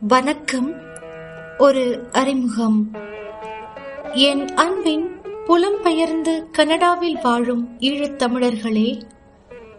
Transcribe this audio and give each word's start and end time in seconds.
வணக்கம். 0.00 0.74
ஒரு 1.58 2.08
அறிமுகம். 2.12 2.90
என் 4.12 4.48
அன்பின் 4.48 5.20
புலம்பெயர்ந்து 5.46 6.50
கனடாவில் 6.50 7.18
வாழும் 7.22 7.78
ஈழத்தமிழர்களே 7.78 9.02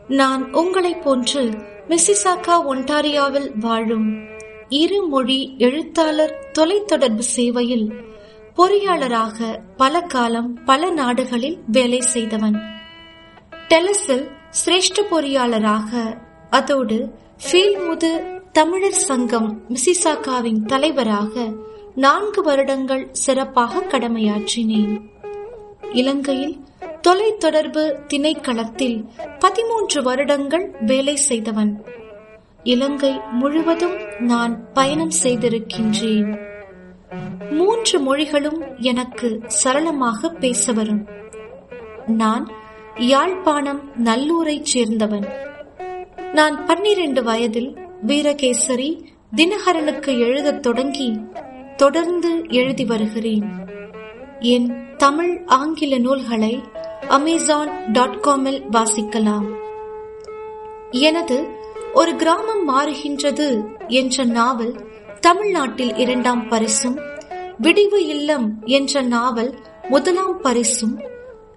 நான் 0.07 0.53
உங்களைப் 0.53 1.03
போன்று 1.03 1.49
மிசிசாகா 1.87 2.61
ஒன்டாரியாவில் 2.69 3.51
வாழும் 3.59 4.27
இருமொழி 4.69 5.55
எழுத்தாளர் 5.57 6.51
தொலைத்தொடர்பு 6.59 7.19
சேவையில் 7.19 7.93
பொறியாளராக 8.57 9.59
பல 9.77 10.01
காலம் 10.01 10.63
பல 10.63 10.89
நாடுகளில் 10.89 11.59
வேலை 11.67 11.99
செய்தவன். 11.99 12.61
டெலஸில் 13.69 14.27
சிரேஷ்ட 14.65 15.01
பொறியாளராக 15.11 16.17
அதோடு 16.49 17.13
ஃபீல்முது 17.51 18.37
தமிழர் 18.51 18.91
சங்கம் 18.91 19.61
மிசிசாகாவின் 19.69 20.65
தலைவராக 20.65 21.51
நான்கு 21.95 22.43
வருடங்கள் 22.43 23.07
சிறப்பாக 23.11 23.79
கடமையாற்றினேன். 23.79 25.01
இலங்கையில் 25.93 26.63
தொலைத்தொடர்பு 27.07 27.99
திணைக்களத்தில் 28.07 29.05
பதிமூன்று 29.39 30.03
வருடங்கள் 30.03 30.75
வேலை 30.81 31.15
செய்தவன். 31.15 31.83
இலங்கை 32.63 33.19
முழுவதும் 33.31 33.95
நான் 34.19 34.73
பயணம் 34.73 35.11
செய்திருக்கின்றேன். 35.23 36.39
மூன்று 37.51 37.99
மொழிகளும் 37.99 38.75
எனக்கு 38.77 39.41
சரளமாக 39.47 40.29
பேச 40.29 40.71
வரும். 40.71 41.07
நான் 42.07 42.51
யாழ்ப்பாணம் 42.97 43.91
நல்லூரைச் 44.03 44.65
சேர்ந்தவன். 44.73 45.29
நான் 46.33 46.65
பன்னிரண்டு 46.65 47.23
வயதில் 47.23 47.77
வீரகேசரி 48.07 49.05
தினகரனுக்கு 49.35 50.19
எழுதத் 50.19 50.61
தொடங்கி 50.61 51.19
தொடர்ந்து 51.75 52.41
எழுதி 52.47 52.85
வருகிறேன். 52.85 53.43
என் 54.39 54.95
தமிழ் 54.97 55.43
ஆங்கில 55.45 55.97
நூல்களை 55.97 56.63
அமேசான் 57.07 57.91
டாட் 57.91 58.21
காமில் 58.21 58.63
வாசிக்கலாம். 58.71 59.45
எனது 60.91 61.47
ஒரு 61.93 62.15
கிராமம் 62.15 62.69
மாறுகின்றது 62.69 63.77
என்ற 63.87 64.23
நாவல் 64.23 64.85
தமிழ்நாட்டில் 65.19 65.95
இரண்டாம் 65.95 66.47
பரிசும் 66.47 66.99
விடிவு 67.57 68.07
இல்லம் 68.07 68.61
என்ற 68.65 69.01
நாவல் 69.01 69.57
முதலாம் 69.89 70.41
பரிசும் 70.41 71.01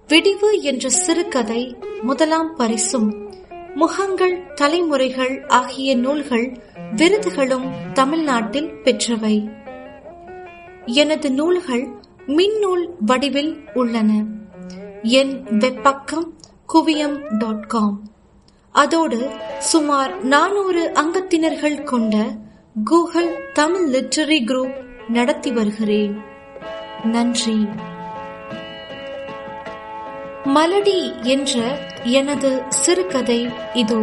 விடிவு 0.07 0.61
என்ற 0.61 0.89
சிறுகதை 0.89 1.75
முதலாம் 2.01 2.55
பரிசும். 2.55 3.22
முகங்கள் 3.75 4.53
தலைமுறைகள் 4.53 5.47
ஆகிய 5.47 5.95
நூல்கள் 5.95 6.57
விருதுகளும் 6.95 7.91
தமிழ்நாட்டில் 7.93 8.71
பெற்றவை. 8.83 9.51
எனது 10.85 11.31
நூல்கள் 11.31 11.87
மின்னூல் 12.27 12.87
வடிவில் 12.99 13.57
உள்ளன. 13.73 14.23
என் 15.01 15.43
வெப்பக்கம் 15.43 16.33
குவியம் 16.73 17.37
டாட் 17.37 17.67
காம். 17.67 18.01
அதோடு 18.71 19.31
சுமார் 19.59 20.23
நானூறு 20.23 20.91
அங்கத்தினர்கள் 20.93 21.83
கொண்ட 21.83 22.17
கூகுள் 22.85 23.51
தமிழ் 23.53 23.95
லிட்டரரி 23.95 24.45
குரூப் 24.45 24.85
நடத்தி 25.07 25.51
வருகிறேன். 25.51 26.21
நன்றி. 27.03 27.67
மலடி 30.45 31.21
என்ற 31.21 31.79
எனது 32.03 32.63
சிறுகதை 32.69 33.49
இதோ. 33.73 33.99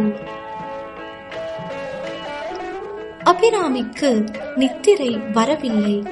அபிராமிக்கு 3.25 4.37
நித்திரை 4.55 5.09
வரவில்லை. 5.09 6.03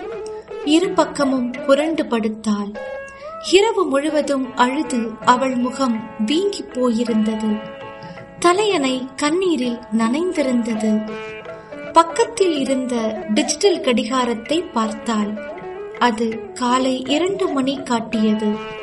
இரு 0.66 0.90
பக்கமும் 0.90 1.52
புரண்டு 1.52 2.04
படுத்தாள். 2.04 2.76
இரவு 3.52 3.86
முழுவதும் 3.86 4.56
அழுது 4.56 5.12
அவள் 5.26 5.56
முகம் 5.56 6.10
வீங்கி 6.26 6.64
போயிருந்தது. 6.64 7.62
தலையணை 8.40 9.08
கண்ணீரில் 9.16 9.80
நனைந்திருந்தது. 9.98 11.12
பக்கத்தில் 11.94 12.60
இருந்த 12.60 13.26
டிஜிட்டல் 13.34 13.82
கடிகாரத்தை 13.82 14.62
பார்த்தாள். 14.62 15.58
அது 16.00 16.52
காலை 16.52 17.06
இரண்டு 17.08 17.48
மணி 17.48 17.80
காட்டியது. 17.84 18.78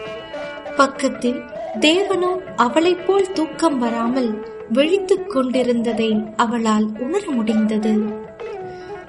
பக்கத்தில் 0.77 1.41
தேவனும் 1.81 2.41
அவளைப் 2.57 3.07
போல் 3.07 3.33
தூக்கம் 3.33 3.79
வராமல் 3.79 4.31
விழித்துக் 4.69 5.31
கொண்டிருந்ததை 5.31 6.11
அவளால் 6.37 6.87
உணர 6.99 7.31
முடிந்தது. 7.31 7.93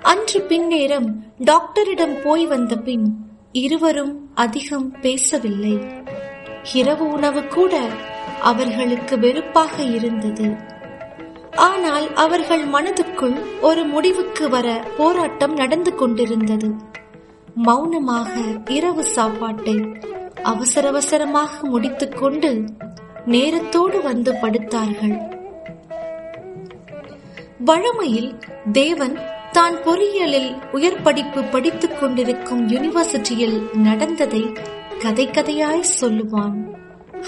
அன்று 0.02 0.40
பின்னேரம் 0.50 1.08
டாக்டரிடம் 1.38 2.16
போய் 2.24 2.46
வந்த 2.46 2.76
பின் 2.78 3.06
இருவரும் 3.52 4.30
அதிகம் 4.36 5.00
பேசவில்லை. 5.02 5.76
இரவு 6.74 7.08
உணவு 7.08 7.44
கூட 7.44 7.80
அவர்களுக்கு 8.42 9.20
வெறுப்பாக 9.20 9.84
இருந்தது. 9.84 10.48
ஆனால் 11.56 12.14
அவர்கள் 12.14 12.66
மனதுக்குள் 12.68 13.38
ஒரு 13.62 13.84
முடிவுக்கு 13.84 14.50
வர 14.50 14.88
போராட்டம் 14.98 15.54
நடந்து 15.54 15.96
கொண்டிருந்தது. 15.96 16.70
மௌனமாக 17.56 18.32
இரவு 18.70 19.04
சாப்பாட்டை 19.04 19.76
அவசர 20.44 20.88
அவசரமாக 20.88 21.68
முடித்துக்கொண்டு 21.68 22.64
நேரத்தோடு 23.26 24.02
வந்து 24.02 24.34
படுத்தார்கள். 24.34 25.18
வழமையில் 27.60 28.40
தேவன் 28.72 29.18
தான் 29.52 29.76
பொறியியலில் 29.86 30.56
உயர் 30.72 31.02
படிப்பு 31.02 31.44
படித்துக் 31.44 32.00
கொண்டிருக்கும் 32.00 32.70
யூனிவர்சிட்டியில் 32.70 33.72
நடந்ததை 33.74 34.54
கதை 35.00 35.28
கதையாய் 35.28 35.84
சொல்லுவான். 36.02 36.58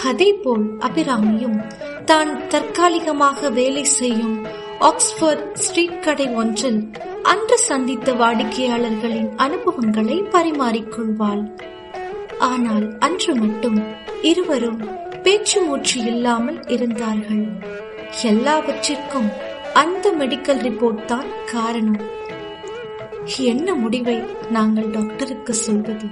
அதேபோல் 0.04 0.78
அபிராமியும் 0.80 1.60
தான் 2.06 2.48
தற்காலிகமாக 2.48 3.50
வேலை 3.50 3.84
செய்யும் 3.84 4.48
ஆக்ஸ்போர்ட் 4.80 5.54
ஸ்ட்ரீட் 5.54 6.00
கடை 6.00 6.28
ஒன்றில் 6.28 6.92
அன்று 7.24 7.58
சந்தித்த 7.58 8.14
வாடிக்கையாளர்களின் 8.14 9.36
அனுபவங்களை 9.36 10.24
பரிமாறிக்கொள்வாள். 10.32 11.44
ஆனால் 12.40 12.98
அன்று 12.98 13.36
மட்டும் 13.36 13.84
இருவரும் 14.22 14.82
பேச்சு 15.24 15.62
மூச்சு 15.62 16.04
இல்லாமல் 16.04 16.68
இருந்தார்கள். 16.68 17.46
எல்லாவற்றிற்கும் 18.24 19.30
அந்த 19.74 20.12
மெடிக்கல் 20.20 20.62
ரிப்போர்ட் 20.68 21.06
தான் 21.06 21.28
காரணம். 21.52 22.02
என்ன 23.38 23.74
முடிவை 23.74 24.24
நாங்கள் 24.50 24.90
டாக்டருக்கு 24.90 25.54
சொல்வது? 25.54 26.08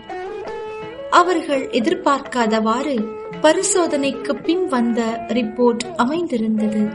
அவர்கள் 1.09 1.69
எதிர்பார்க்காதவாறு 1.69 2.95
பரிசோதனைக்கு 3.41 4.33
பின் 4.35 4.67
வந்த 4.67 5.27
ரிப்போர்ட் 5.27 5.83
அமைந்திருந்தது. 5.95 6.89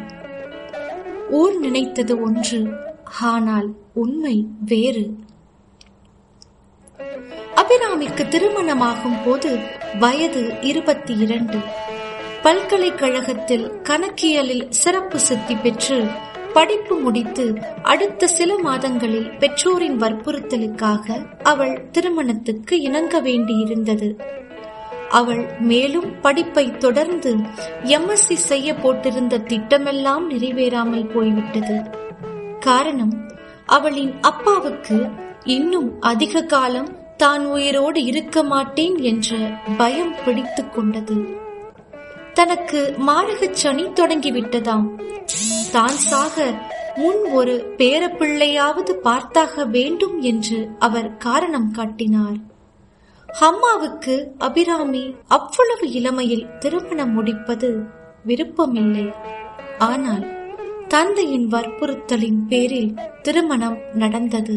ஊர் 1.30 1.58
நினைத்தது 1.58 2.20
ஒன்று 2.20 2.60
ஆனால் 3.20 3.74
உண்மை 3.94 4.46
வேறு. 4.64 5.14
அபிராமிக்கு 7.54 8.28
திருமணமாகும் 8.28 9.24
போது 9.24 9.58
வயது 9.98 10.54
இருபத்தி 10.60 11.16
இரண்டு 11.16 11.58
பல்கலைக்கழகத்தில் 12.42 13.72
கணக்கியலில் 13.82 14.70
சிறப்பு 14.70 15.18
சித்தி 15.18 15.54
பெற்று 15.54 16.06
படிப்பு 16.52 16.96
முடித்து 16.96 17.58
அடுத்த 17.82 18.26
சில 18.26 18.58
மாதங்களில் 18.58 19.30
பெற்றோரின் 19.30 20.00
வற்புறுத்தலுக்காக 20.00 21.26
அவள் 21.42 21.90
திருமணத்துக்கு 21.90 22.80
இணங்க 22.80 23.22
வேண்டியிருந்தது. 23.22 24.20
அவள் 25.08 25.46
மேலும் 25.58 26.20
படிப்பை 26.20 26.76
தொடர்ந்து 26.76 27.36
எம்எஸ்சி 27.84 28.34
செய்ய 28.34 28.72
போட்டிருந்த 28.72 29.38
திட்டமெல்லாம் 29.48 30.24
நிறைவேறாமல் 30.30 31.10
போய்விட்டது. 31.10 31.90
காரணம் 32.60 33.30
அவளின் 33.66 34.20
அப்பாவுக்கு 34.20 35.08
இன்னும் 35.44 36.00
அதிக 36.00 36.42
காலம் 36.42 37.00
தான் 37.22 37.44
உயிரோடு 37.46 38.00
இருக்க 38.04 38.42
மாட்டேன் 38.42 38.96
என்ற 39.10 39.36
பயம் 39.76 40.14
பிடித்து 40.24 40.62
கொண்டது. 40.70 41.16
தனக்கு 42.34 42.80
மாரகச் 43.06 43.60
சனி 43.62 43.84
தொடங்கிவிட்டதாம். 43.98 44.86
தான் 45.72 45.98
சாக 46.08 46.36
முன் 46.96 47.22
ஒரு 47.32 47.54
பேரப்பிள்ளையாவது 47.78 48.92
பார்த்தாக 49.04 49.64
வேண்டும் 49.70 50.16
என்று 50.20 50.58
அவர் 50.78 51.10
காரணம் 51.16 51.70
காட்டினார். 51.70 52.38
அம்மாவுக்கு 53.28 54.14
அபிராமி 54.38 55.04
அவ்வளவு 55.28 55.86
இளமையில் 55.92 56.46
திருமணம் 56.58 57.12
முடிப்பது 57.12 57.70
விருப்பமில்லை. 58.24 59.06
ஆனால் 59.78 60.24
தந்தையின் 60.88 61.48
வற்புறுத்தலின் 61.48 62.40
பேரில் 62.48 62.92
திருமணம் 63.22 63.78
நடந்தது. 63.94 64.56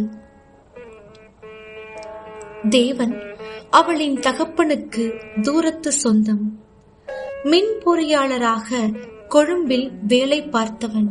தேவன் 2.70 3.22
அவளின் 3.70 4.20
தகப்பனுக்கு 4.20 5.22
தூரத்து 5.42 5.92
சொந்தம். 5.92 6.60
மின் 7.44 7.70
பொறியாளராக 7.86 8.96
கொழும்பில் 9.28 9.92
வேலை 10.08 10.42
பார்த்தவன். 10.42 11.10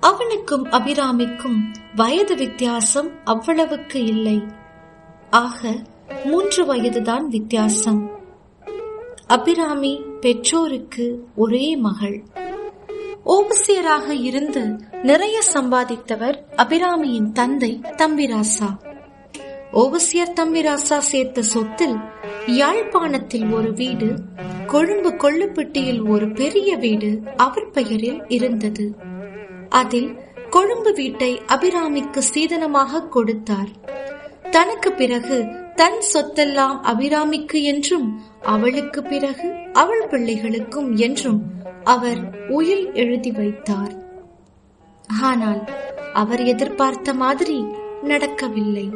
அவனுக்கும் 0.00 0.64
அபிராமிக்கும் 0.64 1.74
வயது 1.94 2.36
வித்தியாசம் 2.36 3.10
அவ்வளவுக்கு 3.24 4.04
இல்லை. 4.04 4.42
ஆக 5.30 5.82
மூன்று 6.24 6.64
வயதுதான் 6.64 7.28
வித்தியாசம். 7.28 8.10
அபிராமி 9.26 10.02
பெற்றோருக்கு 10.20 11.24
ஒரே 11.36 11.76
மகள். 11.76 12.22
ஓபசியராக 13.26 14.08
இருந்து 14.08 14.76
நிறைய 15.02 15.40
சம்பாதித்தவர் 15.54 16.38
அபிராமியின் 16.56 17.32
தந்தை 17.32 17.80
தம்பிராசா. 17.82 18.94
ஓவசியர் 19.80 20.34
தம்பிராசா 20.40 20.98
சேர்த்த 20.98 21.42
சொத்தில் 21.42 21.96
யாழ்ப்பாணத்தில் 22.46 23.46
ஒரு 23.50 23.70
வீடு 23.72 24.08
கொழும்பு 24.66 25.10
கொள்ளுப்பட்டியில் 25.14 26.00
ஒரு 26.04 26.26
பெரிய 26.30 26.76
வீடு 26.76 27.10
அவர் 27.36 27.70
பெயரில் 27.70 28.20
இருந்தது. 28.28 28.86
அதில் 29.68 30.08
கொழும்பு 30.50 30.92
வீட்டை 30.92 31.40
அபிராமிக்கு 31.46 32.22
சீதனமாக 32.34 33.02
கொடுத்தார். 33.08 33.70
தனக்கு 34.50 34.92
பிறகு 34.92 35.38
தன் 35.74 36.00
சொத்தெல்லாம் 36.12 36.78
அபிராமிக்கு 36.92 37.60
என்றும் 37.62 38.06
அவளுக்கு 38.42 39.02
பிறகு 39.02 39.50
அவள் 39.72 40.06
பிள்ளைகளுக்கும் 40.10 40.90
என்றும் 40.96 41.42
அவர் 41.84 42.22
உயில் 42.48 42.92
எழுதி 42.92 43.30
வைத்தார். 43.30 43.92
ஆனால் 45.22 45.60
அவர் 46.12 46.44
எதிர்பார்த்த 46.44 47.14
மாதிரி 47.14 47.58
நடக்கவில்லை. 48.02 48.86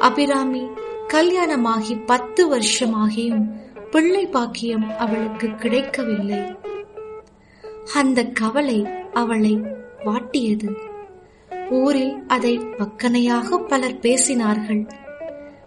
அபிராமி 0.00 0.66
கல்யாணமாகி 1.08 2.06
பத்து 2.06 2.58
வருஷமாகியும் 2.58 3.50
பிள்ளை 3.90 4.26
பாக்கியம் 4.26 4.98
அவளுக்கு 4.98 5.54
கிடைக்கவில்லை. 5.54 6.38
அந்த 7.94 8.24
கவலை 8.24 8.86
அவளை 9.12 9.60
வாட்டியது. 10.04 10.74
ஊரில் 11.70 12.24
அதை 12.26 12.58
பக்கனையாக 12.58 13.56
பலர் 13.56 13.98
பேசினார்கள். 13.98 14.88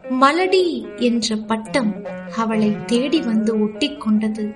மலடி 0.10 0.86
என்ற 0.96 1.36
பட்டம் 1.36 2.06
அவளை 2.36 2.86
தேடி 2.86 3.22
வந்து 3.22 3.60
ஒட்டிக் 3.60 4.02
கொண்டது. 4.02 4.54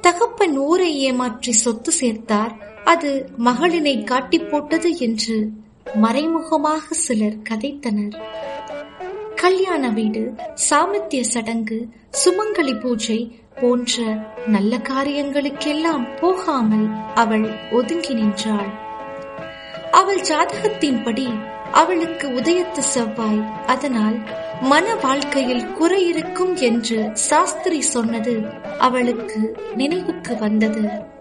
தகப்பன் 0.00 0.56
ஊரை 0.56 0.98
ஏமாற்றி 0.98 1.52
சொத்து 1.52 1.92
சேர்த்தார் 2.00 2.50
அது 2.84 3.30
மகளினை 3.44 4.04
காட்டி 4.04 4.38
போட்டது 4.38 4.96
என்று 4.96 5.50
மறைமுகமாக 5.94 6.94
சிலர் 6.94 7.36
கதைத்தனர். 7.50 8.20
கல்யாண 9.34 9.88
வீடு 9.88 10.34
சாமத்திய 10.54 11.20
சடங்கு 11.20 11.88
சுமங்கலி 12.24 12.80
பூஜை 12.80 13.38
போன்ற 13.60 14.02
நல்ல 14.46 14.76
காரியங்களுக்கெல்லாம் 14.76 16.18
போகாமல் 16.20 16.88
அவள் 17.14 17.50
ஒதுங்கி 17.72 18.14
நின்றாள். 18.14 18.70
அவள் 19.90 20.20
ஜாதகத்தின்படி 20.20 21.40
அவளுக்கு 21.72 22.28
உதயத்து 22.28 22.78
செவ்வாய். 22.78 23.64
அதனால் 23.66 24.18
மன 24.62 24.94
வாழ்க்கையில் 24.94 25.72
குறை 25.72 26.08
இருக்கும் 26.08 26.56
என்று 26.56 27.10
சாஸ்திரி 27.12 27.80
சொன்னது 27.80 28.42
அவளுக்கு 28.78 29.56
நினைவுக்கு 29.76 30.36
வந்தது. 30.36 31.16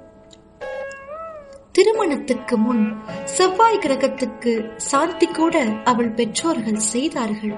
திருமணத்துக்கு 1.78 2.58
முன் 2.58 2.86
செவ்வாய் 3.24 3.82
கிரகத்துக்கு 3.84 4.52
சாந்தி 4.78 5.28
கூட 5.28 5.56
அவள் 5.84 6.10
பெற்றோர்கள் 6.10 6.80
செய்தார்கள். 6.94 7.58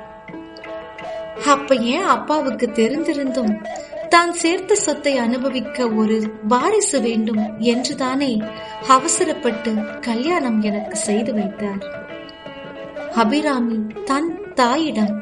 அப்ப 1.45 1.75
ஏன் 1.75 2.07
அப்பாவுக்கு 2.15 2.67
தெரிந்திருந்தும் 2.67 3.53
தான் 4.09 4.33
சேர்த்த 4.33 4.75
சொத்தை 4.75 5.17
அனுபவிக்க 5.17 5.87
ஒரு 5.89 6.17
வாரிசு 6.47 6.99
வேண்டும் 7.01 7.57
என்றுதானே 7.59 8.31
அவசரப்பட்டு 8.87 9.73
கல்யாணம் 10.01 10.59
எனக்கு 10.61 10.95
செய்து 10.95 11.33
வைத்தார். 11.33 11.83
அபிராமி 13.15 13.79
தன் 14.05 14.53
தாயிடம் 14.53 15.15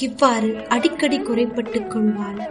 இவ்வாறு 0.00 0.66
அடிக்கடி 0.68 1.20
குறைப்பட்டுக் 1.20 1.90
கொள்வாள். 1.90 2.42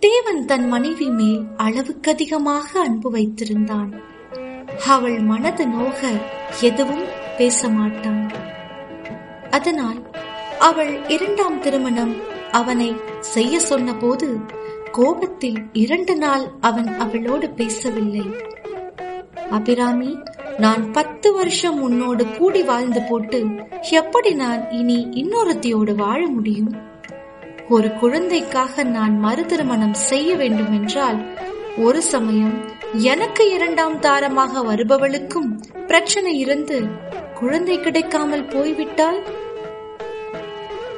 தேவன் 0.00 0.44
தன் 0.44 0.68
மனைவி 0.68 1.10
மேல் 1.10 1.42
அளவுக்கு 1.56 2.10
அதிகமாக 2.10 2.80
அன்பு 2.80 3.10
வைத்திருந்தான். 3.12 3.92
அவள் 4.88 5.18
மனது 5.18 5.66
நோக 5.66 6.10
எதுவும் 6.60 7.04
பேச 7.38 7.68
மாட்டான் 7.68 8.30
அதனால் 9.50 10.10
அவள் 10.58 11.06
இரண்டாம் 11.08 11.60
திருமணம் 11.60 12.16
அவனை 12.52 12.96
செய்ய 13.20 13.60
சொன்னபோது 13.60 14.40
கோபத்தில் 14.92 15.66
இரண்டு 15.72 16.16
நாள் 16.16 16.50
அவன் 16.60 16.98
அவளோடு 16.98 17.50
பேசவில்லை. 17.50 18.30
அபிராமி 19.50 20.18
நான் 20.58 20.92
பத்து 20.92 21.32
வருஷம் 21.32 21.82
உன்னோடு 21.82 22.36
கூடி 22.36 22.62
வாழ்ந்து 22.62 23.02
போட்டு 23.02 23.46
எப்படி 23.90 24.34
நான் 24.34 24.70
இனி 24.70 25.08
இன்னொருத்தியோடு 25.12 25.94
வாழ 25.94 26.26
முடியும்? 26.26 26.76
ஒரு 27.68 27.94
குழந்தைக்காக 27.94 28.82
நான் 28.82 29.18
மறு 29.18 29.46
திருமணம் 29.46 29.94
செய்ய 29.94 30.36
வேண்டும் 30.36 30.72
என்றால் 30.72 31.38
ஒரு 31.76 32.02
சமயம் 32.02 32.64
எனக்கு 32.94 33.50
இரண்டாம் 33.50 33.98
தாரமாக 33.98 34.60
வருபவளுக்கும் 34.60 35.60
பிரச்சனை 35.86 36.38
இருந்து 36.38 36.82
குழந்தை 37.34 37.80
கிடைக்காமல் 37.80 38.44
போய்விட்டால்? 38.44 39.22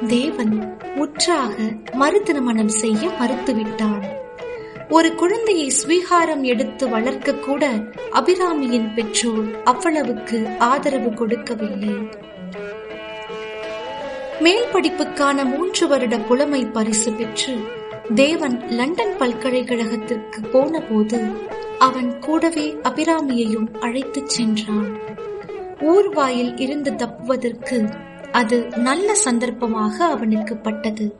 தேவன் 0.07 0.75
முற்றாக 0.95 1.55
மறு 1.93 2.21
திருமணம் 2.21 2.67
செய்ய 2.67 3.07
மறுத்துவிட்டான். 3.07 4.03
ஒரு 4.89 5.15
குழந்தையை 5.15 5.69
ஸ்வீகாரம் 5.69 6.43
எடுத்து 6.43 6.89
வளர்க்க 6.89 7.33
கூட 7.33 7.69
அபிராமியின் 8.11 8.93
பெற்றோர் 8.93 9.63
அவ்வளவுக்கு 9.63 10.47
ஆதரவு 10.59 11.13
கொடுக்கவில்லை. 11.13 12.07
மேல் 14.39 14.65
படிப்புக்கான 14.73 15.45
மூன்று 15.45 15.87
வருட 15.87 16.17
புலமை 16.17 16.65
பரிசு 16.65 17.11
பெற்று 17.11 17.55
தேவன் 18.15 18.69
லண்டன் 18.69 19.17
பல்கலைக்கழகத்திற்கு 19.19 20.49
போன 20.51 20.79
போது 20.79 21.31
அவன் 21.83 22.19
கூடவே 22.19 22.73
அபிராமியையும் 22.83 23.79
அழைத்துச் 23.79 24.29
சென்றான். 24.29 24.97
ஊர்வாயில் 25.79 26.59
இருந்து 26.59 26.95
தப்புவதற்கு 26.95 27.89
அது 28.31 28.67
நல்ல 28.75 29.15
சந்தர்ப்பமாக 29.15 30.05
அவனுக்கு 30.05 30.57
பட்டது. 30.57 31.15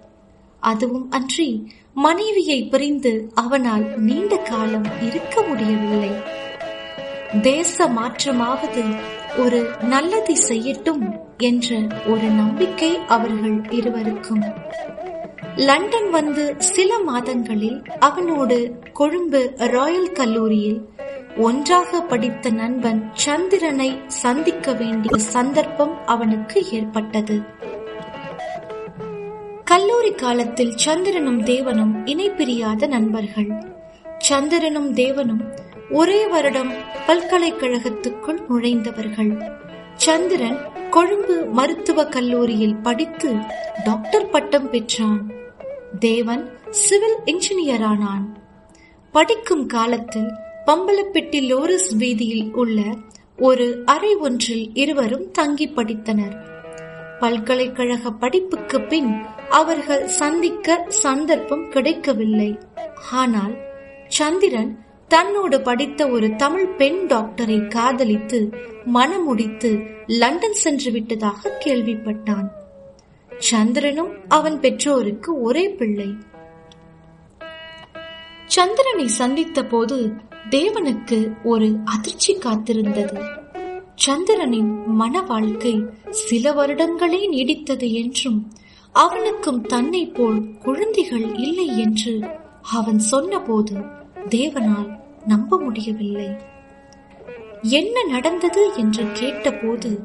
அதுவும் 0.59 1.11
அன்றி 1.11 1.73
மனைவியை 1.93 2.67
பிரிந்து 2.67 3.31
அவனால் 3.33 3.99
நீண்ட 3.99 4.37
காலம் 4.37 4.85
இருக்க 5.01 5.41
முடியவில்லை. 5.41 6.11
தேச 7.41 7.89
மாற்றமாவது 7.89 8.99
ஒரு 9.37 9.69
நல்லதை 9.81 10.37
செய்யட்டும் 10.47 11.19
என்ற 11.37 11.75
ஒரு 12.07 12.27
நம்பிக்கை 12.29 12.97
அவர்கள் 13.07 13.61
இருவருக்கும். 13.69 14.43
லண்டன் 15.55 16.09
வந்து 16.09 16.55
சில 16.57 16.99
மாதங்களில் 16.99 17.81
அவனோடு 17.99 18.79
கொழும்பு 18.93 19.53
ராயல் 19.57 20.11
கல்லூரியில் 20.11 20.89
ஒன்றாக 21.37 22.01
படித்த 22.01 22.49
நண்பன் 22.49 23.09
சந்திரனை 23.13 24.01
சந்திக்க 24.07 24.73
வேண்டிய 24.73 25.17
சந்தர்ப்பம் 25.17 26.05
அவனுக்கு 26.05 26.65
ஏற்பட்டது. 26.71 27.41
கல்லூரி 29.63 30.11
காலத்தில் 30.11 30.77
சந்திரனும் 30.77 31.41
தேவனும் 31.41 31.95
இணைப்பிரியாத 32.05 32.87
நண்பர்கள். 32.87 33.49
சந்திரனும் 34.17 34.93
தேவனும் 34.93 35.57
ஒரே 35.91 36.27
வருடம் 36.27 36.71
பல்கலைக்கழகத்துக்குள் 37.07 38.43
நுழைந்தவர்கள். 38.49 39.51
சந்திரன் 39.95 40.57
கொழும்பு 40.89 41.45
மருத்துவக் 41.45 42.11
கல்லூரியில் 42.11 42.75
படித்து 42.75 43.35
டாக்டர் 43.83 44.29
பட்டம் 44.29 44.69
பெற்றான். 44.69 45.41
தேவன் 45.99 46.57
சிவில் 46.69 47.15
இன்ஜினியரானான் 47.25 48.25
படிக்கும் 49.11 49.65
காலத்தில் 49.65 50.31
பம்பலப்பட்டி 50.65 51.39
லோரஸ் 51.41 51.95
வீதியில் 51.95 52.53
உள்ள 52.53 52.81
ஒரு 53.37 53.81
அறை 53.85 54.15
ஒன்றில் 54.15 54.73
இருவரும் 54.73 55.31
தங்கி 55.31 55.69
படித்தனர். 55.69 56.35
பல்கலைக்கழக 57.19 58.11
படிப்புக்கு 58.11 58.81
பின் 58.81 59.21
அவர்கள் 59.49 60.07
சந்திக்க 60.07 60.85
சந்தர்ப்பம் 60.87 61.69
கிடைக்கவில்லை. 61.69 62.57
ஆனால் 63.11 63.55
சந்திரன் 64.07 64.85
தன்னோடு 65.07 65.61
படித்த 65.61 66.07
ஒரு 66.07 66.35
தமிழ் 66.35 66.67
பெண் 66.67 67.05
டாக்டரை 67.07 67.67
காதலித்து 67.67 68.53
மனமுடித்து 68.85 69.87
லண்டன் 70.07 70.53
சென்று 70.53 70.91
விட்டதாக 70.91 71.57
கேள்விப்பட்டான். 71.65 72.47
சந்திரனும் 73.37 74.11
அவன் 74.27 74.59
பெற்றோருக்கு 74.59 75.41
ஒரே 75.41 75.69
பிள்ளை. 75.69 76.15
சந்திரனை 78.45 79.07
சந்தித்த 79.07 79.65
போது 79.65 80.13
தேவனுக்கு 80.49 81.43
ஒரு 81.43 81.77
அதிர்ச்சி 81.85 82.37
காத்திருந்தது. 82.37 83.23
சந்திரனின் 83.95 84.87
மன 84.87 85.21
வாழ்க்கை 85.21 85.85
சில 86.09 86.53
வருடங்களே 86.53 87.29
நீடித்தது 87.31 87.91
என்றும் 87.91 88.51
அவனுக்கும் 88.91 89.61
தன்னை 89.61 90.05
போல் 90.05 90.57
குழந்தைகள் 90.57 91.35
இல்லை 91.35 91.79
என்று 91.79 92.25
அவன் 92.61 92.99
சொன்னபோது 92.99 93.77
தேவனால் 94.29 94.99
நம்ப 95.25 95.59
முடியவில்லை. 95.59 96.27
என்ன 97.61 98.03
நடந்தது? 98.03 98.71
என்று 98.75 99.05
கேட்டபோது 99.13 99.99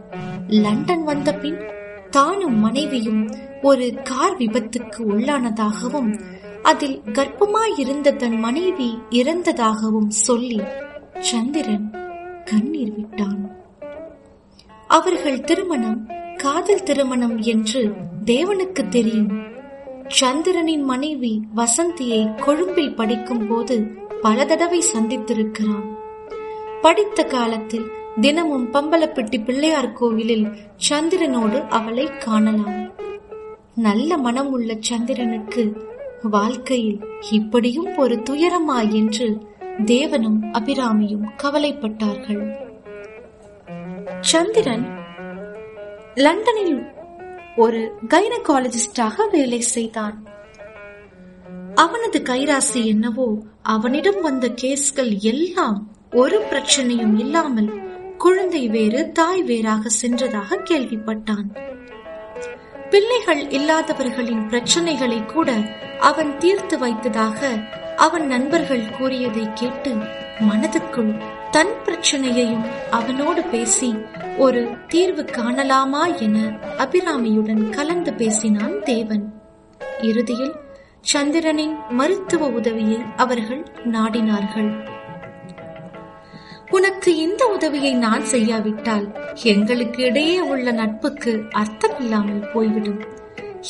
லண்டன் 0.49 1.05
வந்த 1.05 1.35
பின் 1.35 1.77
தானும் 2.11 2.59
மனைவியும் 2.59 3.31
ஒரு 3.63 3.95
கார் 4.03 4.37
விபத்துக்கு 4.37 4.99
உள்ளானதாகவும் 4.99 6.21
அதில் 6.63 7.01
கர்ப்பமாயிருந்த 7.13 8.17
தன் 8.17 8.39
மனைவி 8.39 8.99
இறந்ததாகவும் 9.11 10.09
சொல்லி 10.09 10.61
சந்திரன் 11.19 11.91
கண்ணீர் 12.45 12.93
விட்டான். 12.95 13.51
அவர்கள் 14.89 15.41
திருமணம் 15.41 16.07
காதல் 16.37 16.83
திருமணம் 16.83 17.39
என்று 17.39 17.93
தேவனுக்கு 18.25 18.89
தெரியும். 18.89 19.43
சந்திரனின் 20.09 20.83
மனைவி 20.83 21.43
வசந்தியை 21.57 22.45
கொழும்பில் 22.45 22.95
படிக்கும் 22.95 23.47
போது 23.47 23.87
பல 24.23 24.45
தடவை 24.45 24.83
சந்தித்திருக்கிறான். 24.93 25.97
படித்த 26.83 27.25
காலத்தில் 27.25 27.97
தினமும் 28.21 28.73
பம்பலப்பட்டி 28.73 29.45
பிள்ளையார் 29.45 29.93
கோவிலில் 29.93 30.47
சந்திரனோடு 30.89 31.69
அவளை 31.69 32.07
காணலாம். 32.17 32.93
நல்ல 33.75 34.17
மனம் 34.17 34.51
உள்ள 34.51 34.77
சந்திரனுக்கு 34.81 35.77
வாழ்க்கையில் 36.23 37.01
இப்படியும் 37.31 37.97
ஒரு 37.97 38.17
துயரமா 38.17 38.93
என்று 38.93 39.39
தேவனும் 39.85 40.41
அபிராமியும் 40.53 41.27
கவலைப்பட்டார்கள். 41.43 42.43
சந்திரன் 44.21 44.87
லண்டனில் 46.15 46.93
ஒரு 47.57 47.99
கைனகாலஜிஸ்டாக 48.09 49.31
வேலை 49.31 49.61
செய்தான். 49.61 50.27
அவனது 51.75 52.23
கைராசி 52.23 52.85
என்னவோ 52.85 53.29
அவனிடம் 53.63 54.21
வந்த 54.21 54.49
கேஸ்கள் 54.63 55.19
எல்லாம் 55.19 55.93
ஒரு 56.11 56.43
பிரச்சனையும் 56.51 57.19
இல்லாமல் 57.19 57.87
குழந்தை 58.19 58.69
வேறு 58.69 59.13
தாய் 59.13 59.43
வேறாக 59.43 59.89
சென்றதாக 60.03 60.59
கேள்விப்பட்டான். 60.65 61.59
பிள்ளைகள் 62.91 63.47
இல்லாதவர்களின் 63.47 64.47
பிரச்சனைகளை 64.49 65.27
கூட 65.27 65.53
அவன் 66.01 66.39
தீர்த்து 66.39 66.79
வைத்ததாக 66.79 67.51
அவன் 67.97 68.27
நண்பர்கள் 68.27 68.91
கூறியதை 68.99 69.49
கேட்டு 69.55 69.95
மனதுக்குள் 70.41 71.23
தன் 71.51 71.75
பிரச்சனையையும் 71.85 72.67
அவனோடு 72.91 73.43
பேசி 73.43 73.95
ஒரு 74.39 74.77
தீர்வு 74.89 75.23
காணலாமா 75.23 76.19
என 76.21 76.39
அபிராமியுடன் 76.79 77.71
கலந்து 77.71 78.15
பேசினான் 78.15 78.83
தேவன். 78.83 79.33
இறுதியில் 80.03 80.55
சந்திரனின் 81.01 81.77
மருத்துவ 81.89 82.47
உதவியை 82.47 83.03
அவர்கள் 83.17 83.67
நாடினார்கள். 83.85 84.97
உனக்கு 86.71 87.11
இந்த 87.17 87.43
உதவியை 87.47 87.93
நான் 87.95 88.25
செய்யாவிட்டால் 88.25 89.07
எங்களுக்கு 89.43 90.01
இடையே 90.05 90.41
உள்ள 90.41 90.73
நட்புக்கு 90.73 91.33
அர்த்தமில்லாமல் 91.57 92.51
போய்விடும். 92.53 93.01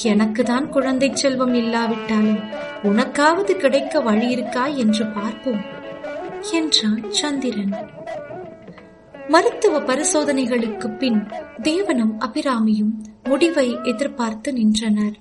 எனக்கு 0.03 0.43
தான் 0.43 0.67
குழந்தை 0.69 1.11
செல்வம் 1.13 1.55
இல்லாவிட்டாலும் 1.55 2.43
உனக்காவது 2.83 3.53
கிடைக்க 3.57 4.01
வழி 4.01 4.29
இருக்கா 4.29 4.67
என்று 4.67 5.07
பார்ப்போம் 5.07 5.63
என்றான் 6.53 7.05
சந்திரன். 7.11 7.75
மருத்துவ 9.29 9.81
பரிசோதனைகளுக்கு 9.81 10.91
பின் 10.97 11.21
தேவனும் 11.63 12.15
அபிராமியும் 12.27 12.93
முடிவை 13.23 13.69
எதிர்பார்த்து 13.83 14.53
நின்றனர். 14.53 15.17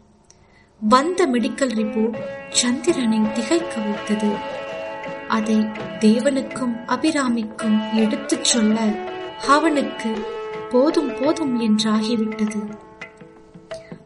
வந்த 0.81 1.27
மெடிக்கல் 1.27 1.73
ரிப்போர்ட் 1.79 2.17
சந்திரனை 2.49 3.19
திகைக்க 3.33 3.73
வைத்தது. 3.81 4.31
அதை 5.27 5.55
தேவனுக்கும் 5.99 6.75
அபிராமிக்கும் 6.87 7.77
எடுத்துச் 7.93 8.43
சொல்ல 8.43 8.79
அவனுக்கு 9.47 10.11
போதும் 10.69 11.11
போதும் 11.21 11.55
என்றாகிவிட்டது. 11.61 12.61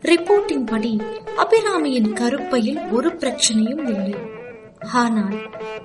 ரிப்போர்ட்டின் 0.01 0.65
படி 0.65 1.01
அபிராமியின் 1.37 2.13
கருப்பையில் 2.13 2.79
ஒரு 2.91 3.09
பிரச்சனையும் 3.09 3.83
இல்லை. 3.87 4.15
ஆனால் 4.93 5.37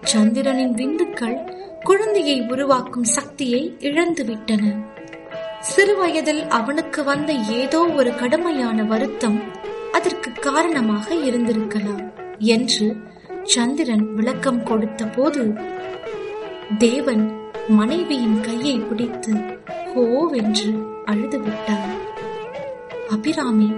சந்திரனின் 0.03 0.75
விந்துக்கள் 0.75 1.39
குழந்தையை 1.83 2.41
உருவாக்கும் 2.41 3.05
சக்தியை 3.05 3.77
இழந்துவிட்டன. 3.81 4.63
சிறுவயதில் 5.61 6.47
அவனுக்கு 6.49 7.05
வந்த 7.05 7.33
ஏதோ 7.33 7.79
ஒரு 7.79 8.15
கடுமையான 8.15 8.85
வருத்தம் 8.85 9.39
அதற்கு 9.93 10.33
காரணமாக 10.33 11.15
இருந்திருக்கலாம் 11.15 12.05
என்று 12.39 12.87
சந்திரன் 13.47 14.15
விளக்கம் 14.15 14.63
கொடுத்த 14.63 15.05
போது 15.05 15.55
தேவன் 16.79 17.39
மனைவியின் 17.69 18.41
கையை 18.41 18.79
பிடித்து 18.79 19.33
ஹோவென்று 19.95 20.87
அழுதுவிட்டார். 21.07 21.95
அபிராமி 23.11 23.73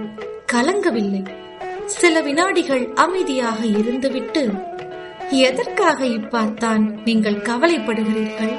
கலங்கவில்லை. 0.53 1.27
சில 1.85 2.21
வினாடிகள் 2.21 2.93
அமைதியாக 2.95 3.63
இருந்துவிட்டு 3.63 4.63
எதற்காக 5.29 6.05
இப்பார்த்தான்? 6.05 7.01
நீங்கள் 7.05 7.41
கவலைப்படுகிறீர்கள். 7.41 8.57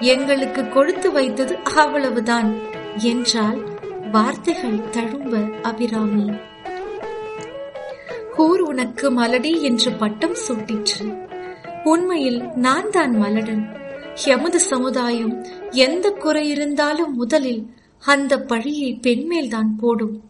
எங்களுக்கு 0.00 0.68
கொடுத்து 0.68 1.12
வைத்தது 1.12 1.56
அவ்வளவுதான் 1.76 2.54
என்றால் 2.96 3.60
வார்த்தைகள் 4.12 4.80
தழும்ப 4.92 5.60
அபிராமி. 5.60 6.32
கூர் 8.36 8.60
உனக்கு 8.60 9.10
மலடி 9.10 9.62
என்று 9.62 9.92
பட்டம் 9.92 10.36
சூட்டிற்று. 10.48 11.28
உண்மையில் 11.84 12.42
நான் 12.54 12.90
தான் 12.90 13.14
மலடன். 13.16 13.62
எமது 14.24 14.60
சமுதாயம் 14.60 15.44
எந்த 15.70 16.10
குறை 16.10 16.48
இருந்தாலும் 16.48 17.14
முதலில் 17.14 17.62
அந்த 18.04 18.40
பழியை 18.40 18.94
பெண்மேல் 18.94 19.48
தான் 19.48 19.76
போடும். 19.80 20.22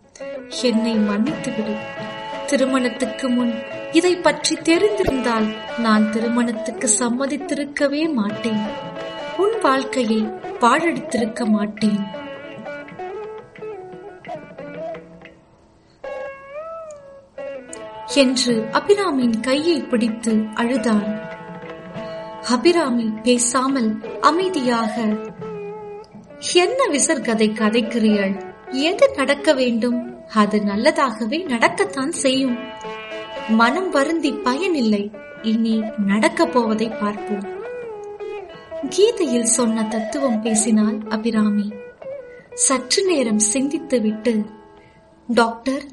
என்னை 0.63 0.95
மன்னித்துவிடு. 0.97 1.75
திருமணத்துக்கு 2.47 3.29
முன் 3.29 3.53
இதை 3.93 4.17
பற்றி 4.17 4.57
தெரிந்திருந்தால் 4.57 5.49
நான் 5.79 6.11
திருமணத்துக்கு 6.11 6.91
சம்மதித்திருக்கவே 6.99 8.13
மாட்டேன். 8.13 8.63
உன் 9.37 9.57
வாழ்க்கையை 9.63 10.21
பாழடித்திருக்க 10.61 11.45
மாட்டேன். 11.47 12.25
என்று 18.17 18.55
அபிராமின் 18.73 19.41
கையை 19.41 19.81
பிடித்து 19.81 20.35
அழுதான். 20.55 21.09
அபிராமி 22.49 23.13
பேசாமல் 23.23 24.21
அமைதியாக 24.21 24.95
என்ன 26.55 26.87
விசர்கதை 26.91 27.49
கதைக்கிறீள் 27.53 28.35
எது 28.71 29.11
நடக்க 29.17 29.53
வேண்டும்? 29.53 30.25
அது 30.35 30.59
நல்லதாகவே 30.59 31.39
நடக்கத்தான் 31.47 32.09
செய்யும். 32.09 32.57
மனம் 33.49 33.91
வருந்தி 33.91 34.33
பயனில்லை. 34.33 35.11
இனி 35.43 35.83
நடக்கப் 36.07 36.53
போவதை 36.53 36.89
பார்ப்போம். 36.89 37.47
கீதையில் 38.89 39.53
சொன்ன 39.57 39.85
தத்துவம் 39.85 40.41
பேசினாள் 40.43 40.99
அபிராமி 41.09 41.73
சற்று 42.55 43.05
நேரம் 43.07 43.43
சிந்தித்துவிட்டு 43.53 44.35
டாக்டர் 45.27 45.85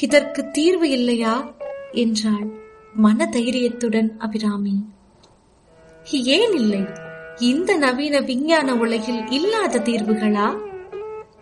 இதற்கு 0.00 0.50
தீர்வு 0.50 0.90
இல்லையா? 0.90 1.54
என்றாள் 1.96 2.48
மன 2.94 3.28
தைரியத்துடன் 3.32 4.10
அபிராமி 4.18 4.76
ஏன் 6.12 6.52
இல்லை? 6.52 6.82
இந்த 7.38 7.76
நவீன 7.76 8.20
விஞ்ஞான 8.20 8.74
உலகில் 8.76 9.28
இல்லாத 9.28 9.78
தீர்வுகளா? 9.78 10.48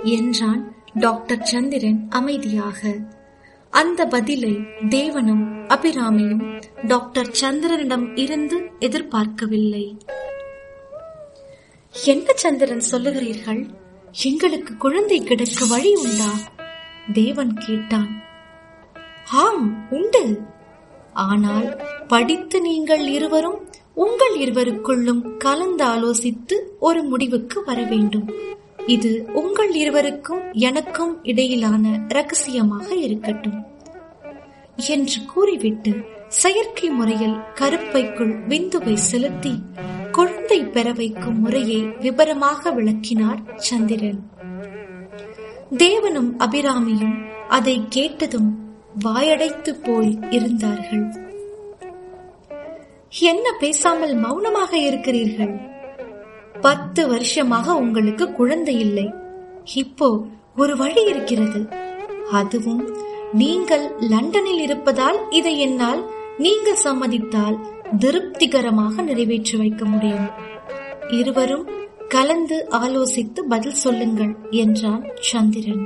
என்றான் 0.02 0.62
டாக்டர் 0.94 1.42
சந்திரன் 1.42 2.06
அமைதியாக. 2.10 2.94
அந்த 3.70 4.06
பதிலை 4.06 4.52
தேவனும் 4.88 5.44
அபிராமியும் 5.68 6.62
டாக்டர் 6.86 7.30
சந்திரனிடம் 7.40 8.18
இருந்து 8.18 8.70
எதிர்பார்க்கவில்லை. 8.78 9.96
என்ன 12.04 12.32
சந்திரன் 12.34 12.82
சொல்லுகிறீர்கள்? 12.90 13.62
எங்களுக்கு 14.22 14.76
குழந்தை 14.76 15.24
கிடைக்க 15.24 15.66
வழி 15.66 15.94
உண்டா? 15.94 16.32
தேவன் 17.12 17.54
கேட்டான். 17.54 18.22
ஆம் 19.30 19.90
உண்டு. 19.90 20.40
ஆனால் 21.12 21.82
படித்து 22.08 22.60
நீங்கள் 22.60 23.06
இருவரும் 23.06 23.68
உங்கள் 23.94 24.38
இருவருக்குள்ளும் 24.38 25.36
கலந்து 25.36 25.84
ஆலோசித்து 25.84 26.52
ஒரு 26.78 27.02
முடிவுக்கு 27.02 27.64
வர 27.64 27.82
வேண்டும். 27.82 28.30
இது 28.86 29.26
உங்கள் 29.32 29.72
இருவருக்கும் 29.74 30.52
எனக்கும் 30.52 31.24
இடையிலான 31.24 32.00
ரகசியமாக 32.08 32.94
இருக்கட்டும். 32.94 33.64
என்று 34.76 35.24
கூறிவிட்டு 35.34 35.96
செயற்கை 36.28 36.88
முறையில் 36.88 37.36
கருப்பைக்குள் 37.54 38.46
விந்துவை 38.48 38.94
செலுத்தி 38.94 39.62
குழந்தை 40.12 40.64
பெற 40.64 40.92
வைக்கும் 40.92 41.40
முறையை 41.40 41.82
விபரமாக 41.82 42.70
விளக்கினார் 42.70 43.56
சந்திரன். 43.56 44.30
தேவனும் 45.70 46.32
அபிராமியும் 46.38 47.46
அதை 47.48 47.80
கேட்டதும் 47.88 48.63
வாயடைத்து 49.02 49.72
போய் 49.82 50.18
இருந்தார்கள். 50.30 51.04
என்ன 53.20 53.52
பேசாமல் 53.58 54.14
மௌனமாக 54.14 54.78
இருக்கிறீர்கள்? 54.78 55.54
பத்து 56.60 57.08
வருஷமாக 57.08 57.74
உங்களுக்கு 57.74 58.32
குழந்தை 58.32 58.78
இல்லை. 58.78 59.12
இப்போ 59.74 60.20
ஒரு 60.56 60.76
வழி 60.76 61.04
இருக்கிறது. 61.04 61.68
அதுவும் 62.32 62.84
நீங்கள் 63.32 63.90
லண்டனில் 63.98 64.58
இருப்பதால் 64.58 65.18
இதை 65.30 65.58
என்னால் 65.58 66.02
நீங்கள் 66.38 66.82
சம்மதித்தால் 66.84 67.58
திருப்திகரமாக 67.98 69.02
நிறைவேற்றி 69.02 69.56
வைக்க 69.56 69.84
முடியும். 69.84 70.30
இருவரும் 71.08 71.68
கலந்து 72.08 72.66
ஆலோசித்து 72.70 73.40
பதில் 73.40 73.72
சொல்லுங்கள் 73.72 74.36
என்றான் 74.50 75.04
சந்திரன். 75.20 75.84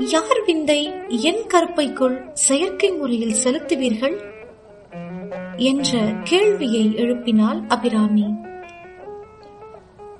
யார் 0.00 0.44
விந்தை 0.46 0.92
என் 1.08 1.46
கற்பைக்குள் 1.54 2.30
செயற்கை 2.32 2.90
முறையில் 2.90 3.34
செலுத்துவீர்கள்? 3.44 4.20
என்ற 5.56 5.98
கேள்வியை 6.24 6.94
எழுப்பினாள் 6.94 7.60
அபிராமி. 7.68 8.34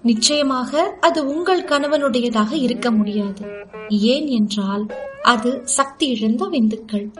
நிச்சயமாக 0.03 0.97
அது 1.01 1.27
உங்கள் 1.27 1.65
கணவனுடையதாக 1.65 2.53
இருக்க 2.53 2.91
முடியாது. 2.91 3.47
ஏன் 3.89 4.27
என்றால் 4.27 4.87
அது 5.23 5.61
சக்தி 5.65 6.07
இழந்த 6.07 6.47
விந்துக்கள். 6.47 7.11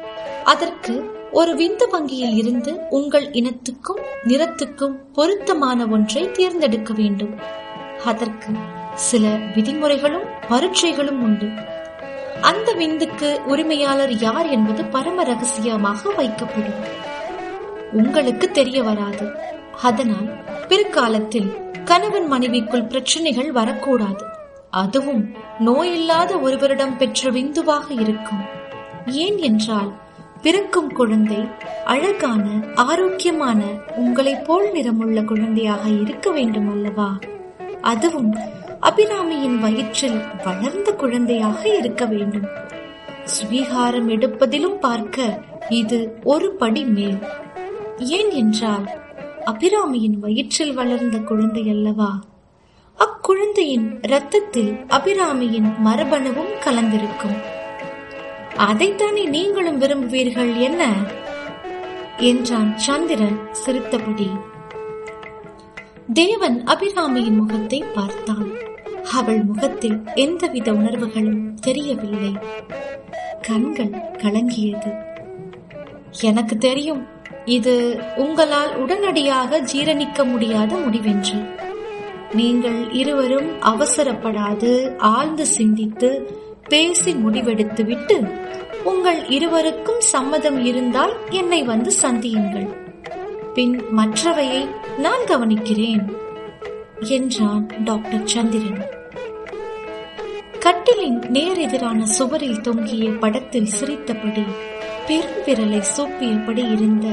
அதற்கு 0.45 1.11
ஒரு 1.33 1.55
விந்து 1.55 1.91
வங்கியில் 1.91 2.37
இருந்து 2.37 2.79
உங்கள் 2.91 3.31
இனத்துக்கும் 3.31 4.01
நிறத்துக்கும் 4.25 4.95
பொருத்தமான 5.13 5.87
ஒன்றை 5.87 6.31
தேர்ந்தெடுக்க 6.31 6.93
வேண்டும். 6.93 7.35
அதற்கு 8.05 8.53
சில 8.95 9.29
விதிமுறைகளும் 9.29 10.29
பரீட்சைகளும் 10.49 11.23
உண்டு. 11.23 11.79
அந்த 12.41 12.75
விந்துக்கு 12.75 13.45
உரிமையாளர் 13.45 14.13
யார் 14.13 14.47
என்பது 14.47 14.85
பரம 14.85 15.25
ரகசியமாக 15.25 16.13
வைக்கப்படும். 16.19 16.85
உங்களுக்கு 17.93 18.51
தெரிய 18.51 18.83
வராது. 18.83 19.31
அதனால் 19.83 20.29
பிற்காலத்தில் 20.69 21.55
கணவன் 21.85 22.33
மனைவிக்குள் 22.33 22.89
பிரச்சனைகள் 22.89 23.53
வரக்கூடாது. 23.53 24.25
அதுவும் 24.71 25.33
நோயில்லாத 25.59 26.41
ஒருவரிடம் 26.41 26.97
பெற்ற 26.97 27.31
விந்துவாக 27.31 27.83
இருக்கும். 27.89 28.41
ஏன் 29.07 29.39
என்றால் 29.39 29.93
பிறக்கும் 30.43 30.93
குழந்தை 30.93 31.49
அழகான 31.85 32.51
ஆரோக்கியமான 32.75 33.65
உங்களைப் 33.97 34.45
போல் 34.45 34.73
நிறமுள்ள 34.73 35.23
குழந்தையாக 35.23 35.89
இருக்க 35.89 36.31
வேண்டும் 36.31 36.71
அல்லவா? 36.71 37.19
அதுவும் 37.81 38.35
அபிராமியின் 38.83 39.59
வயிற்றில் 39.59 40.21
வளர்ந்த 40.45 40.93
குழந்தையாக 40.93 41.77
இருக்க 41.77 42.05
வேண்டும். 42.05 42.47
ஸ்வீகாரம் 43.25 44.09
எடுப்பதிலும் 44.09 44.79
பார்க்க 44.79 45.43
இது 45.69 46.19
ஒரு 46.25 46.53
படி 46.53 46.85
மேல். 46.85 47.19
ஏன் 47.99 48.31
என்றால் 48.31 48.89
அபிராமியின் 49.45 50.19
வயிற்றில் 50.19 50.75
வளர்ந்த 50.75 51.19
குழந்தை 51.19 51.69
அல்லவா? 51.69 52.21
அக்குழந்தையின் 52.99 53.99
இரத்தத்தில் 54.03 54.73
அபிராமியின் 54.73 55.73
மரபணுவும் 55.85 56.55
கலந்திருக்கும். 56.61 57.39
அதைத்தானே 58.57 59.29
நீங்களும் 59.29 59.81
விரும்புவீர்கள் 59.81 60.57
என்ன? 60.57 60.93
என்றான் 62.17 62.79
சந்திரன் 62.79 63.41
சிரித்தபடி. 63.53 64.31
தேவன் 66.13 66.65
அபிராமியின் 66.65 67.37
முகத்தை 67.37 67.85
பார்த்தான். 67.95 68.69
அவள் 69.13 69.43
முகத்தில் 69.43 70.03
எந்தவித 70.15 70.73
உணர்வுகளும் 70.73 71.55
தெரியவில்லை. 71.55 72.37
கண்கள் 73.43 73.91
கலங்கியது. 74.17 74.95
எனக்கு 76.21 76.59
தெரியும். 76.59 77.07
இது 77.45 78.01
உங்களால் 78.17 78.77
உடனடியாக 78.77 79.61
ஜீரணிக்க 79.61 80.25
முடியாத 80.25 80.77
முடிவென்று. 80.77 81.49
நீங்கள் 82.33 82.91
இருவரும் 82.91 83.61
அவசரப்படாது 83.61 84.99
ஆழ்ந்து 84.99 85.47
சிந்தித்து 85.47 86.39
பேசி 86.69 87.13
முடிவெடுத்துவிட்டு 87.13 88.31
உங்கள் 88.85 89.27
இருவருக்கும் 89.27 90.01
சம்மதம் 90.01 90.65
இருந்தால் 90.65 91.13
என்னை 91.31 91.63
வந்து 91.63 91.93
சந்தியுங்கள். 92.03 92.69
பின் 93.55 93.83
மற்றவையை 93.97 94.69
நான் 94.99 95.25
கவனிக்கிறேன். 95.27 96.20
என்றான் 97.01 97.67
டாக்டர் 97.85 98.27
சந்திரன். 98.27 98.85
கட்டிலின் 100.59 101.21
நேரெதிரான 101.33 102.03
சுவரில் 102.03 102.61
தொங்கிய 102.61 103.11
படத்தில் 103.11 103.67
சிரித்தபடி 103.67 104.45
பெருவிரலை 105.07 105.83
சூப்பியபடி 105.97 106.73
இருந்த 106.73 107.09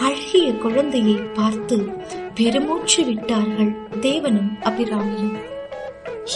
அழகிய 0.00 0.52
குழந்தையை 0.52 1.14
பார்த்து 1.14 1.90
பெருமூச்சு 2.34 3.04
விட்டார்கள் 3.04 3.74
தேவனும் 4.00 4.50
அபிராமியும். 4.60 5.38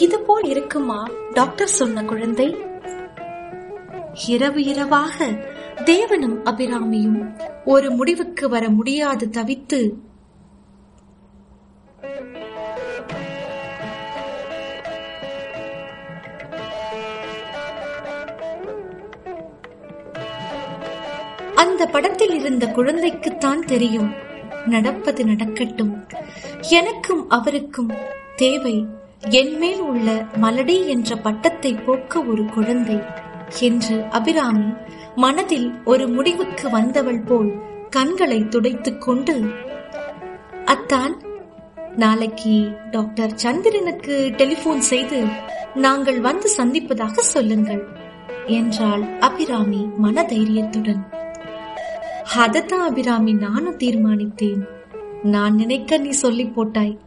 இது 0.01 0.21
போல் 0.21 0.43
இருக்குமா? 0.43 1.09
டாக்டர் 1.33 1.69
சொன்ன 1.69 2.05
குழந்தை. 2.05 2.57
இரவு 4.27 4.65
இரவாக 4.65 5.27
தேவனும் 5.77 6.39
அபிராமியும் 6.45 7.41
ஒரு 7.65 7.91
முடிவுக்கு 7.91 8.49
வர 8.49 8.69
முடியாது 8.69 9.29
தவித்து 9.33 9.91
அந்த 21.65 21.87
படத்தில் 21.87 22.35
இருந்த 22.35 22.67
குழந்தைக்குத்தான் 22.67 23.59
தெரியும். 23.59 24.13
நடப்பது 24.67 25.25
நடக்கட்டும். 25.25 26.05
எனக்கும் 26.61 27.29
அவருக்கும் 27.29 27.91
தேவை. 28.37 28.87
என்மேல் 29.29 29.81
உள்ள 29.81 30.25
மலடி 30.41 30.87
என்ற 30.87 31.17
பட்டத்தை 31.17 31.75
போக்க 31.75 32.23
ஒரு 32.23 32.45
குழந்தை 32.45 32.99
என்று 33.61 34.05
அபிராமி 34.11 34.73
மனதில் 35.15 35.73
ஒரு 35.85 36.09
முடிவுக்கு 36.09 36.71
வந்தவள் 36.71 37.21
போல் 37.21 37.53
கண்களை 37.91 38.49
துடைத்துக் 38.49 39.01
கொண்டு 39.01 39.45
அத்தான் 40.65 41.23
நாளைக்கு 41.97 42.71
டாக்டர் 42.91 43.35
சந்திரனுக்கு 43.35 44.33
டெலிபோன் 44.37 44.81
செய்து 44.81 45.25
நாங்கள் 45.75 46.21
வந்து 46.21 46.51
சந்திப்பதாக 46.57 47.13
சொல்லுங்கள் 47.13 47.87
என்றாள் 48.47 49.03
அபிராமி 49.21 49.89
மனதைரியத்துடன். 50.03 51.23
அதத்தான் 52.37 52.83
அபிராமி 52.89 53.33
நானும் 53.33 53.77
தீர்மானித்தேன். 53.77 54.61
நான் 55.23 55.55
நினைக்க 55.55 55.97
நீ 55.97 56.11
சொல்லி 56.11 56.47
போட்டாய். 56.47 56.99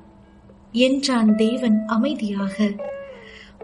என்றான் 0.71 1.35
தேவன் 1.35 1.83
அமைதியாக. 1.87 2.69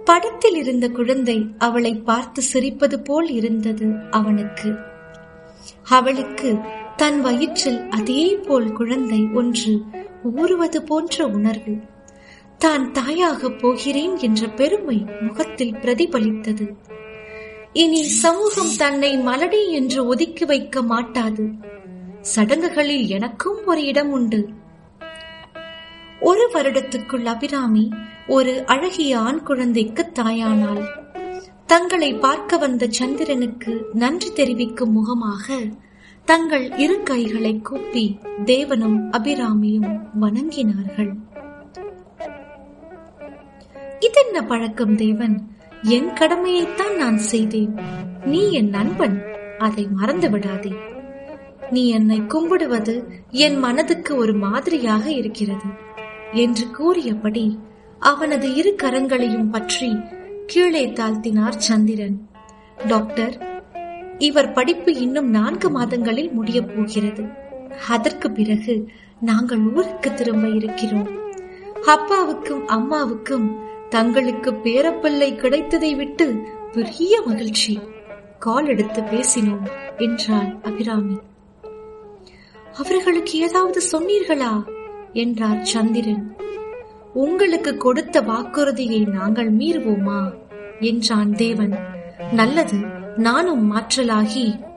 படத்தில் 0.06 0.56
இருந்த 0.56 0.90
குழந்தை 0.90 1.46
அவளை 1.58 1.96
பார்த்து 1.96 2.42
சிரிப்பது 2.54 2.96
போல் 2.96 3.30
இருந்தது 3.30 3.94
அவனுக்கு. 4.12 4.76
அவளுக்கு 5.84 6.58
தன் 6.96 7.22
வயிற்றில் 7.22 7.90
அதே 7.90 8.36
போல் 8.36 8.72
குழந்தை 8.72 9.28
ஒன்று 9.34 9.82
ஊறுவது 10.24 10.84
போன்ற 10.84 11.28
உணர்வு. 11.28 11.78
தான் 12.58 12.92
தாயாக 12.92 13.50
போகிறேன் 13.50 14.18
என்ற 14.18 14.48
பெருமை 14.48 15.06
முகத்தில் 15.22 15.74
பிரதிபலித்தது. 15.74 16.76
இனி 17.74 18.04
சமூகம் 18.04 18.76
தன்னை 18.78 19.18
மலடி 19.18 19.70
என்று 19.70 20.06
ஒதுக்கி 20.06 20.46
வைக்க 20.46 20.82
மாட்டாது. 20.82 21.50
சடங்குகளில் 22.22 23.08
எனக்கும் 23.08 23.66
ஒரு 23.66 23.84
இடம் 23.84 24.12
உண்டு. 24.12 24.50
ஒரு 26.20 26.50
வருடத்துக்குள் 26.54 27.26
அபிராமி 27.26 27.90
ஒரு 28.28 28.66
அழகிய 28.66 29.20
ஆண் 29.20 29.44
குழந்தைக்கு 29.44 30.12
தாயானாள். 30.14 30.84
தங்களை 31.66 32.14
பார்க்க 32.14 32.58
வந்த 32.58 32.88
சந்திரனுக்கு 32.90 33.86
நன்றி 33.94 34.34
தெரிவிக்கும் 34.34 34.92
முகமாக 34.92 35.58
தங்கள் 36.26 36.78
இரு 36.78 37.04
கைகளை 37.04 37.62
கூப்பி 37.62 38.18
தேவனும் 38.46 39.00
அபிராமியும் 39.12 40.00
வணங்கினார்கள். 40.22 41.14
இதென்ன 44.00 44.44
பழக்கம் 44.44 44.96
தேவன்? 44.96 45.53
என் 45.84 46.10
கடமையைத்தான் 46.10 46.96
நான் 46.98 47.18
செய்தேன். 47.18 47.78
நீ 48.26 48.52
என் 48.52 48.70
நண்பன். 48.70 49.24
அதை 49.60 49.88
மறந்து 49.92 50.30
விடாதே 50.30 50.74
நீ 51.72 51.90
என்னை 51.90 52.22
கும்பிடுவது 52.22 53.04
என் 53.30 53.58
மனதுக்கு 53.58 54.16
ஒரு 54.16 54.34
மாதிரியாக 54.34 55.12
இருக்கிறது 55.12 55.70
என்று 56.32 56.72
கூறியபடி 56.72 57.60
அவனது 58.00 58.56
இரு 58.56 58.76
கரங்களையும் 58.84 59.50
பற்றி 59.50 60.00
கீழே 60.46 60.88
தாழ்த்தினார் 60.88 61.58
சந்திரன். 61.58 62.30
டாக்டர் 62.88 63.62
இவர் 64.18 64.52
படிப்பு 64.52 64.96
இன்னும் 64.96 65.30
நான்கு 65.30 65.70
மாதங்களில் 65.70 66.32
முடியப் 66.32 66.76
போகிறது. 66.76 67.24
அதற்கு 67.88 68.32
பிறகு 68.32 68.88
நாங்கள் 69.20 69.60
ஊருக்கு 69.60 70.14
திரும்ப 70.14 70.48
இருக்கிறோம். 70.48 71.10
அப்பாவுக்கும் 71.86 72.68
அம்மாவுக்கும் 72.68 73.72
தங்களுக்கு 73.94 74.52
பேரப்பிள்ளை 74.52 75.36
கிடைத்ததை 75.36 75.96
விட்டு 75.96 76.48
பெரிய 76.72 77.22
மகிழ்ச்சி. 77.26 77.80
கால் 78.40 78.68
எடுத்து 78.68 79.02
பேசினோம் 79.02 79.70
என்றாள் 79.98 80.58
அபிராமி. 80.62 81.20
அவர்களுக்கு 82.78 83.40
ஏதாவது 83.40 83.82
சொன்னீர்களா? 83.92 84.68
என்றார் 85.14 85.64
சந்திரன். 85.64 86.36
உங்களுக்கு 87.14 87.78
கொடுத்த 87.78 88.22
வாக்குறுதியை 88.22 89.06
நாங்கள் 89.06 89.56
மீறுவோமா? 89.56 90.34
என்றான் 90.80 91.32
தேவன். 91.32 91.78
நல்லது 92.32 92.78
நானும் 93.18 93.76
மாற்றலாகி. 93.76 94.72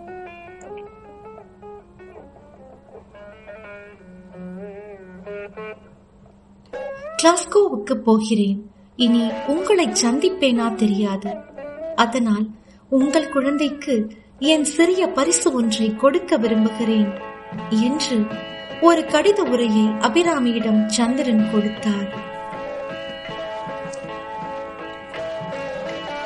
கிளாஸ்கோவுக்கு 7.22 7.94
போகிறேன். 7.94 8.74
இனி 8.96 9.30
உங்களை 9.46 9.86
சந்திப்பேனா 9.86 10.74
தெரியாது. 10.74 11.36
அதனால் 11.96 12.46
உங்கள் 12.88 13.28
குழந்தைக்கு 13.28 14.10
என் 14.38 14.64
சிறிய 14.64 15.08
பரிசு 15.08 15.52
ஒன்றை 15.52 15.96
கொடுக்க 15.96 16.36
விரும்புகிறேன் 16.36 17.12
என்று 17.70 18.26
ஒரு 18.80 19.02
கடித 19.02 19.40
உரையை 19.40 19.84
அபிராமியிடம் 19.84 20.86
சந்திரன் 20.86 21.50
கொடுத்தார். 21.50 22.08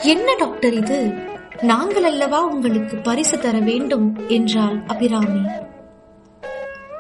என்ன 0.03 0.35
டாக்டர் 0.37 0.73
இது? 0.73 1.15
நாங்கள் 1.61 2.05
அல்லவா 2.05 2.45
உங்களுக்கு 2.45 2.97
பரிசு 2.97 3.39
தர 3.39 3.59
வேண்டும்? 3.59 4.29
என்றாள் 4.29 4.81
அபிராமி. 4.87 5.43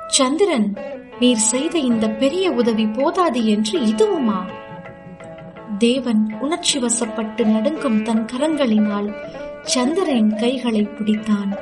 சந்திரன் 0.06 0.76
நீர் 1.20 1.36
செய்த 1.36 1.78
இந்த 1.78 2.08
பெரிய 2.08 2.50
உதவி 2.50 2.86
போதாது 2.86 3.46
என்று 3.46 3.80
இதுவுமா? 3.80 4.59
தேவன் 5.78 6.36
உணர்ச்சி 6.40 6.78
வசப்பட்டு 6.78 7.44
நடுங்கும் 7.44 8.02
தன் 8.02 8.24
கரங்களினால் 8.24 9.14
சந்திரனின் 9.62 10.34
கைகளை 10.34 10.80
பிடித்தான். 10.80 11.56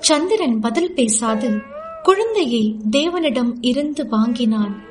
சந்திரன் 0.00 0.60
பதில் 0.60 0.94
பேசாது 0.94 1.60
குழந்தையை 2.02 2.80
தேவனிடம் 2.90 3.52
இருந்து 3.60 4.08
வாங்கினான். 4.08 4.88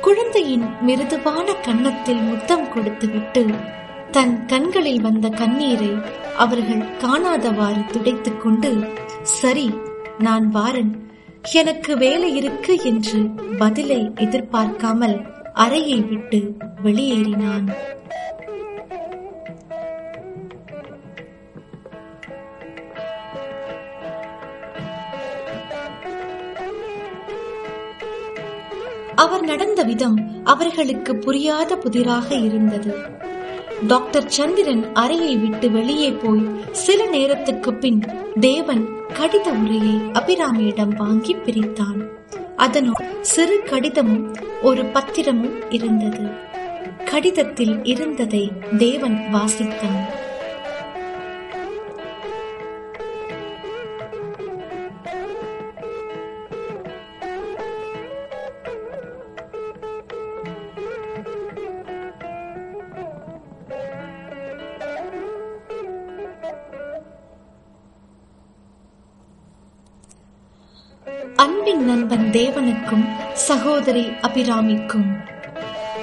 குழந்தையின் 0.00 0.64
மிருதுவான 0.80 1.54
கன்னத்தில் 1.54 2.20
முத்தம் 2.20 2.72
கொடுத்துவிட்டு 2.72 3.46
தன் 4.10 4.46
கண்களில் 4.46 5.00
வந்த 5.00 5.28
கண்ணீரை 5.28 5.90
அவர்கள் 6.36 6.82
காணாதவாறு 6.98 7.86
துடைத்துக் 7.86 8.40
கொண்டு 8.40 8.70
சரி 9.22 9.70
நான் 10.18 10.48
வாரன். 10.48 11.10
எனக்கு 11.52 11.96
வேலை 11.96 12.36
இருக்கு 12.36 12.78
என்று 12.82 13.20
பதிலை 13.58 14.12
எதிர்பார்க்காமல் 14.14 15.16
அறையை 15.54 16.00
விட்டு 16.00 16.56
வெளியேறினான். 16.84 17.68
அவர் 29.14 29.44
நடந்த 29.44 29.82
விதம் 29.82 30.18
அவர்களுக்கு 30.44 31.16
புரியாத 31.16 31.76
புதிராக 31.76 32.34
இருந்தது. 32.34 33.18
டாக்டர் 33.86 34.28
சந்திரன் 34.28 34.92
அறையை 34.92 35.36
விட்டு 35.36 35.70
வெளியே 35.70 36.10
போய் 36.10 36.48
சில 36.72 37.06
நேரத்துக்கு 37.06 37.74
பின் 37.74 38.02
தேவன் 38.40 38.88
கடித 39.12 39.48
உரையை 39.64 39.94
அபிராமியிடம் 39.94 40.96
வாங்கி 40.96 41.34
பிரித்தான். 41.34 42.08
அதனுள் 42.56 43.04
சிறு 43.20 43.62
கடிதமும் 43.64 44.34
ஒரு 44.62 44.84
பத்திரமும் 44.84 45.70
இருந்தது. 45.70 46.28
கடிதத்தில் 47.04 47.84
இருந்ததை 47.84 48.52
தேவன் 48.78 49.24
வாசித்தான். 49.32 49.98
தேவனுக்கும் 72.32 73.04
சகோதரி 73.32 74.04
அபிராமிக்கும். 74.22 75.08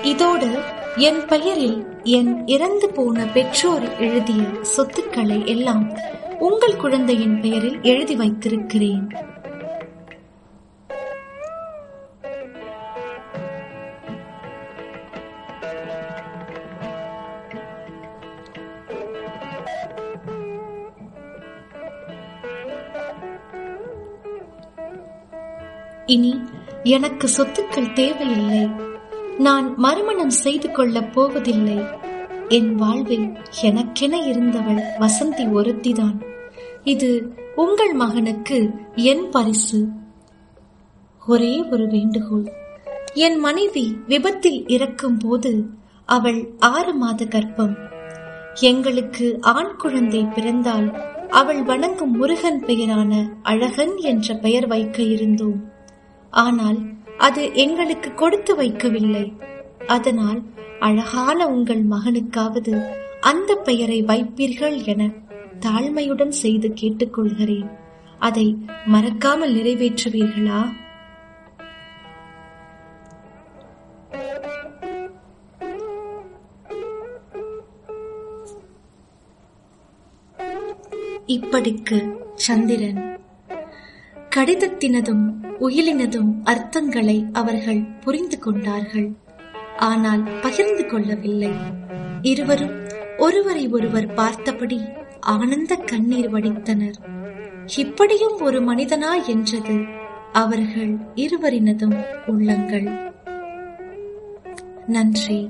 இதோடு 0.04 0.60
என் 0.96 1.26
பெயரில் 1.26 1.86
என் 2.04 2.48
இறந்து 2.48 2.90
போன 2.90 3.26
பெற்றோர் 3.26 3.98
எழுதிய 3.98 4.44
சொத்துக்களை 4.62 5.46
எல்லாம் 5.46 5.98
உங்கள் 6.40 6.76
குழந்தையின் 6.76 7.42
பெயரில் 7.42 7.80
எழுதி 7.82 8.16
வைத்திருக்கிறேன். 8.16 9.12
இனி 26.08 26.40
எனக்கு 26.84 27.28
சொத்துக்கள் 27.38 27.94
தேவையில்லை. 27.94 28.70
நான் 29.38 29.78
மறுமணம் 29.78 30.30
செய்து 30.30 30.72
கொள்ளப் 30.72 31.14
போவதில்லை. 31.14 31.80
என் 32.48 32.76
வாழ்வில் 32.76 33.32
எனக்கென 33.62 34.28
இருந்தவள் 34.28 34.84
வசந்தி 35.00 35.52
ஒருத்திதான். 35.54 36.26
இது 36.84 37.34
உங்கள் 37.56 37.94
மகனுக்கு 37.94 38.72
என் 38.96 39.30
பரிசு. 39.30 39.88
ஒரே 41.28 41.64
ஒரு 41.72 41.88
வேண்டுகோள். 41.88 42.52
என் 43.14 43.40
மனைவி 43.40 43.98
விபத்தில் 44.08 44.68
இறக்கும் 44.68 45.18
போது 45.18 45.66
அவள் 46.06 46.50
ஆறு 46.60 46.94
மாத 46.94 47.26
கர்ப்பம். 47.26 47.76
எங்களுக்கு 48.54 49.38
ஆண் 49.42 49.76
குழந்தை 49.78 50.26
பிறந்தால் 50.26 51.02
அவள் 51.30 51.64
வணங்கும் 51.64 52.12
முருகன் 52.12 52.64
பெயரான 52.66 53.30
அழகன் 53.44 53.98
என்ற 53.98 54.34
பெயர் 54.34 54.68
வைக்க 54.68 55.04
இருந்தோம். 55.04 55.76
ஆனால் 56.30 56.80
அது 57.18 57.56
எங்களுக்கு 57.56 58.14
கொடுத்து 58.14 58.62
வைக்கவில்லை. 58.62 59.34
அதனால் 59.88 60.42
அழகான 60.80 61.48
உங்கள் 61.48 61.86
மகனுக்காவது 61.86 62.88
அந்த 63.20 63.56
பெயரை 63.56 64.04
வைப்பீர்கள் 64.04 64.84
என 64.84 65.12
தாழ்மையுடன் 65.60 66.30
செய்து 66.30 66.74
கேட்டுக்கொள்கிறேன். 66.82 67.70
அதை 68.20 68.58
மறக்காமல் 68.86 69.56
நிறைவேற்றுவீர்களா? 69.56 70.74
இப்படிக்கு 81.28 82.16
சந்திரன் 82.34 83.17
கடிதத்தினதும் 84.38 85.30
உயிலினதும் 85.60 86.32
அர்த்தங்களை 86.44 87.26
அவர்கள் 87.34 87.82
புரிந்து 87.82 88.40
கொண்டார்கள். 88.40 89.12
ஆனால் 89.78 90.24
பகிர்ந்து 90.42 90.86
கொள்ளவில்லை. 90.86 91.52
இருவரும் 92.22 92.88
ஒருவரை 93.18 93.68
ஒருவர் 93.68 94.14
பார்த்தபடி 94.14 94.82
ஆனந்த 95.20 95.76
கண்ணீர் 95.76 96.32
வடித்தனர். 96.32 96.94
இப்படியும் 97.78 98.40
ஒரு 98.40 98.64
மனிதனா? 98.64 99.26
என்றது 99.28 99.86
அவர்கள் 100.32 100.98
இருவரினதும் 101.16 102.04
உள்ளங்கள். 102.26 103.14
நன்றி. 104.88 105.50